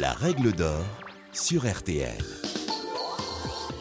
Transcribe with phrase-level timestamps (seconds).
[0.00, 0.84] La règle d'or
[1.32, 2.18] sur RTL.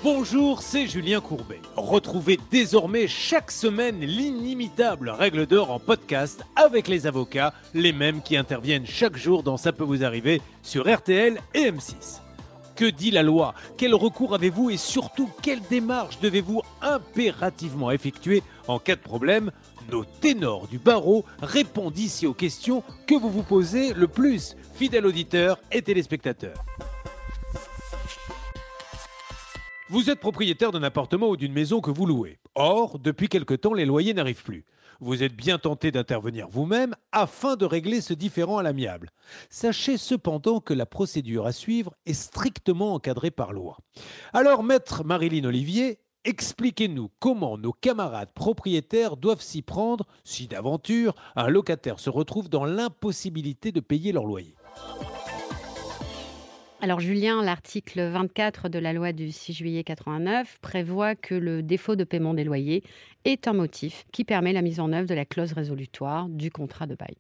[0.04, 1.60] Bonjour, c'est Julien Courbet.
[1.76, 8.38] Retrouvez désormais chaque semaine l'inimitable règle d'or en podcast avec les avocats, les mêmes qui
[8.38, 12.20] interviennent chaque jour dans Ça peut vous arriver sur RTL et M6.
[12.76, 13.54] Que dit la loi?
[13.78, 14.72] Quel recours avez-vous?
[14.72, 19.52] Et surtout quelle démarche devez-vous impérativement effectuer en cas de problème?
[19.92, 25.06] Nos ténors du barreau répondent ici aux questions que vous vous posez le plus, fidèles
[25.06, 26.56] auditeurs et téléspectateurs.
[29.90, 32.40] Vous êtes propriétaire d'un appartement ou d'une maison que vous louez.
[32.56, 34.64] Or, depuis quelque temps, les loyers n'arrivent plus.
[35.02, 39.10] Vous êtes bien tenté d'intervenir vous-même afin de régler ce différend à l'amiable.
[39.50, 43.78] Sachez cependant que la procédure à suivre est strictement encadrée par loi.
[44.32, 51.50] Alors, maître Marilyn Olivier, expliquez-nous comment nos camarades propriétaires doivent s'y prendre si d'aventure un
[51.50, 54.56] locataire se retrouve dans l'impossibilité de payer leur loyer.
[56.84, 61.96] Alors Julien, l'article 24 de la loi du 6 juillet 89 prévoit que le défaut
[61.96, 62.84] de paiement des loyers
[63.26, 66.86] est un motif qui permet la mise en œuvre de la clause résolutoire du contrat
[66.86, 67.16] de bail.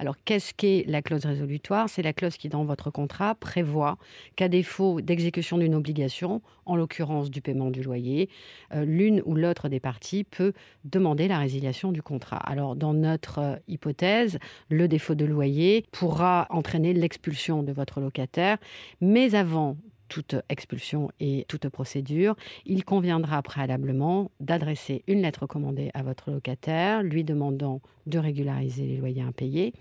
[0.00, 1.88] Alors qu'est-ce qu'est la clause résolutoire?
[1.88, 3.98] C'est la clause qui dans votre contrat prévoit
[4.34, 8.28] qu'à défaut d'exécution d'une obligation, en l'occurrence du paiement du loyer,
[8.74, 12.38] euh, l'une ou l'autre des parties peut demander la résiliation du contrat.
[12.38, 14.38] Alors dans notre euh, hypothèse,
[14.70, 18.58] le défaut de loyer pourra entraîner l'expulsion de votre locataire
[19.04, 19.76] mais avant
[20.08, 27.02] toute expulsion et toute procédure, il conviendra préalablement d'adresser une lettre commandée à votre locataire,
[27.02, 29.72] lui demandant de régulariser les loyers impayés.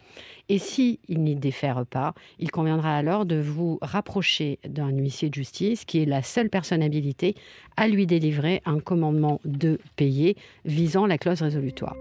[0.49, 5.35] Et si il n'y défère pas, il conviendra alors de vous rapprocher d'un huissier de
[5.35, 7.35] justice qui est la seule personne habilitée
[7.77, 10.35] à lui délivrer un commandement de payer
[10.65, 11.95] visant la clause résolutoire.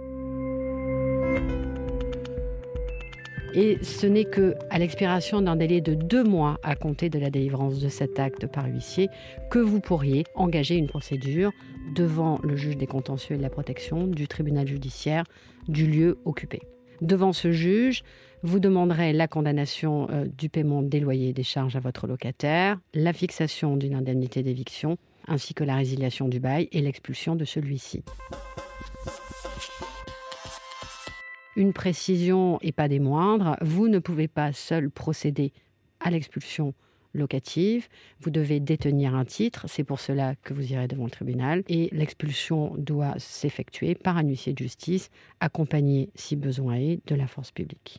[3.55, 7.29] Et ce n'est que à l'expiration d'un délai de deux mois à compter de la
[7.29, 9.09] délivrance de cet acte par huissier
[9.51, 11.53] que vous pourriez engager une procédure
[11.95, 15.25] devant le juge des contentieux et de la protection du tribunal judiciaire
[15.69, 16.63] du lieu occupé.
[17.03, 18.05] Devant ce juge,
[18.43, 22.79] vous demanderez la condamnation euh, du paiement des loyers et des charges à votre locataire,
[22.95, 24.97] la fixation d'une indemnité d'éviction,
[25.29, 28.03] ainsi que la résiliation du bail et l'expulsion de celui-ci.
[31.55, 35.53] Une précision et pas des moindres, vous ne pouvez pas seul procéder
[36.01, 36.73] à l'expulsion
[37.13, 37.89] locative,
[38.21, 41.91] vous devez détenir un titre, c'est pour cela que vous irez devant le tribunal, et
[41.93, 45.11] l'expulsion doit s'effectuer par un huissier de justice,
[45.41, 47.99] accompagné, si besoin est, de la force publique.